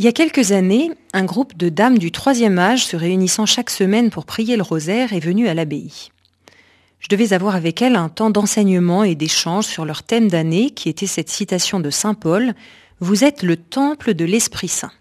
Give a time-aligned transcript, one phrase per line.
[0.00, 3.68] Il y a quelques années, un groupe de dames du troisième âge se réunissant chaque
[3.68, 6.08] semaine pour prier le rosaire est venu à l'abbaye.
[7.00, 10.88] Je devais avoir avec elles un temps d'enseignement et d'échange sur leur thème d'année qui
[10.88, 12.54] était cette citation de Saint Paul
[13.00, 14.92] Vous êtes le temple de l'Esprit Saint.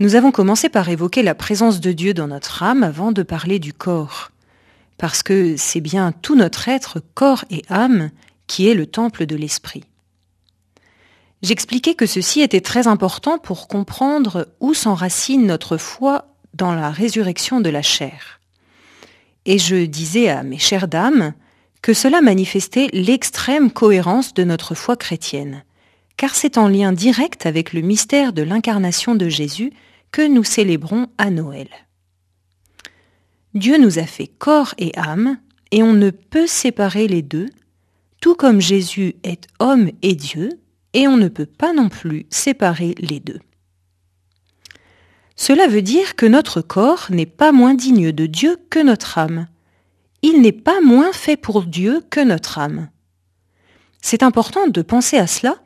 [0.00, 3.60] Nous avons commencé par évoquer la présence de Dieu dans notre âme avant de parler
[3.60, 4.32] du corps,
[4.98, 8.10] parce que c'est bien tout notre être, corps et âme,
[8.48, 9.84] qui est le temple de l'Esprit.
[11.42, 17.60] J'expliquais que ceci était très important pour comprendre où s'enracine notre foi dans la résurrection
[17.60, 18.40] de la chair.
[19.46, 21.32] Et je disais à mes chères dames
[21.80, 25.64] que cela manifestait l'extrême cohérence de notre foi chrétienne,
[26.18, 29.72] car c'est en lien direct avec le mystère de l'incarnation de Jésus
[30.12, 31.68] que nous célébrons à Noël.
[33.54, 35.38] Dieu nous a fait corps et âme,
[35.70, 37.48] et on ne peut séparer les deux,
[38.20, 40.60] tout comme Jésus est homme et Dieu,
[40.92, 43.40] et on ne peut pas non plus séparer les deux.
[45.36, 49.48] Cela veut dire que notre corps n'est pas moins digne de Dieu que notre âme.
[50.22, 52.90] Il n'est pas moins fait pour Dieu que notre âme.
[54.02, 55.56] C'est important de penser à cela,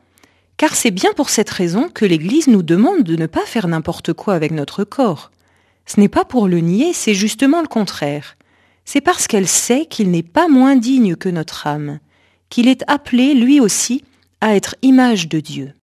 [0.57, 4.13] car c'est bien pour cette raison que l'Église nous demande de ne pas faire n'importe
[4.13, 5.33] quoi avec notre corps.
[5.87, 8.37] Ce n'est pas pour le nier, c'est justement le contraire.
[8.85, 11.99] C'est parce qu'elle sait qu'il n'est pas moins digne que notre âme,
[12.49, 14.05] qu'il est appelé lui aussi
[14.41, 15.75] à être image de Dieu.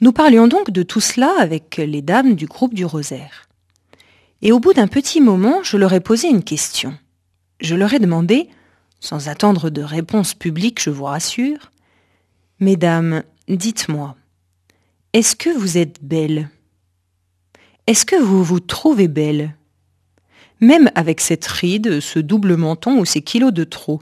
[0.00, 3.48] Nous parlions donc de tout cela avec les dames du groupe du rosaire.
[4.42, 6.96] Et au bout d'un petit moment, je leur ai posé une question.
[7.60, 8.48] Je leur ai demandé,
[8.98, 11.70] sans attendre de réponse publique, je vous rassure,
[12.62, 14.14] Mesdames, dites-moi,
[15.12, 16.48] est-ce que vous êtes belles
[17.88, 19.56] Est-ce que vous vous trouvez belles
[20.60, 24.00] Même avec cette ride, ce double menton ou ces kilos de trop.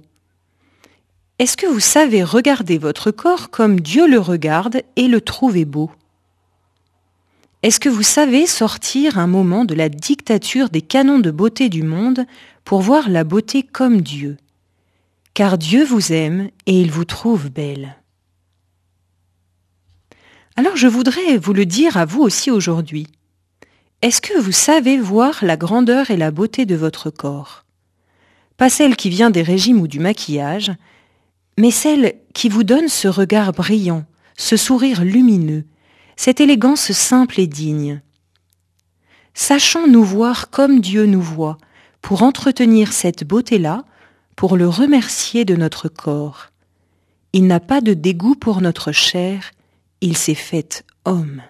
[1.41, 5.91] Est-ce que vous savez regarder votre corps comme Dieu le regarde et le trouver beau?
[7.62, 11.83] Est-ce que vous savez sortir un moment de la dictature des canons de beauté du
[11.83, 12.27] monde
[12.62, 14.36] pour voir la beauté comme Dieu?
[15.33, 17.96] Car Dieu vous aime et il vous trouve belle.
[20.57, 23.07] Alors je voudrais vous le dire à vous aussi aujourd'hui.
[24.02, 27.64] Est-ce que vous savez voir la grandeur et la beauté de votre corps?
[28.58, 30.70] Pas celle qui vient des régimes ou du maquillage,
[31.60, 34.06] mais celle qui vous donne ce regard brillant,
[34.38, 35.66] ce sourire lumineux,
[36.16, 38.00] cette élégance simple et digne.
[39.34, 41.58] Sachons nous voir comme Dieu nous voit,
[42.00, 43.84] pour entretenir cette beauté-là,
[44.36, 46.46] pour le remercier de notre corps.
[47.34, 49.50] Il n'a pas de dégoût pour notre chair,
[50.00, 51.42] il s'est fait homme.